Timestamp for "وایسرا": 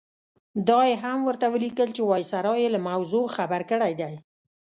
2.05-2.53